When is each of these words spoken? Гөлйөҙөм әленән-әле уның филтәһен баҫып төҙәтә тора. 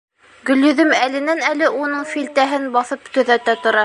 Гөлйөҙөм 0.49 0.93
әленән-әле 0.99 1.69
уның 1.83 2.07
филтәһен 2.13 2.67
баҫып 2.79 3.13
төҙәтә 3.19 3.57
тора. 3.67 3.79